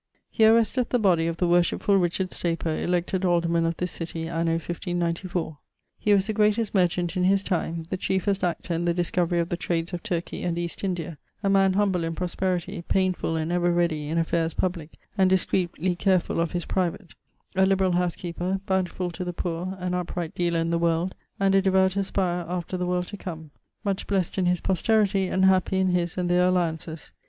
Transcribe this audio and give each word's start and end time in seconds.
Here 0.31 0.51
resteth 0.55 0.89
the 0.89 0.97
bodie 0.97 1.27
of 1.27 1.37
the 1.37 1.45
worshipfull 1.47 2.01
Richard 2.01 2.31
Staper, 2.31 2.75
elected 2.83 3.23
alderman 3.23 3.67
of 3.67 3.77
this 3.77 3.91
citty 3.95 4.23
anno 4.25 4.53
1594. 4.53 5.59
He 5.99 6.15
was 6.15 6.25
the 6.25 6.33
greatest 6.33 6.73
merchant 6.73 7.15
in 7.15 7.23
his 7.25 7.43
time, 7.43 7.85
the 7.91 7.97
chiefest 7.97 8.43
actor 8.43 8.73
in 8.73 8.85
the 8.85 8.95
discovery 8.95 9.37
of 9.39 9.49
the 9.49 9.57
trades 9.57 9.93
of 9.93 10.01
Turkey 10.01 10.41
and 10.41 10.57
East 10.57 10.83
India, 10.83 11.19
a 11.43 11.51
man 11.51 11.73
humble 11.73 12.03
in 12.03 12.15
prosperity, 12.15 12.83
painfull 12.89 13.35
and 13.39 13.51
ever 13.51 13.71
ready 13.71 14.07
in 14.07 14.17
affaires 14.17 14.55
publique, 14.55 14.97
and 15.19 15.29
discreetly 15.29 15.95
carefull 15.95 16.39
of 16.41 16.53
his 16.53 16.65
private, 16.65 17.13
a 17.55 17.63
liberall 17.67 17.91
howsekeeper, 17.93 18.59
bountifull 18.65 19.11
to 19.11 19.23
the 19.23 19.33
poore, 19.33 19.75
an 19.77 19.93
upright 19.93 20.33
dealer 20.33 20.59
in 20.59 20.71
the 20.71 20.79
world, 20.79 21.13
and 21.39 21.53
a 21.53 21.61
divout 21.61 21.95
aspirer 21.95 22.43
after 22.49 22.75
the 22.75 22.87
world 22.87 23.05
to 23.05 23.17
come, 23.17 23.51
much 23.83 24.07
blessed 24.07 24.39
in 24.39 24.47
his 24.47 24.61
posterity, 24.61 25.27
and 25.27 25.45
happy 25.45 25.77
in 25.77 25.89
his 25.89 26.17
and 26.17 26.27
their 26.27 26.47
allyaunces. 26.49 27.11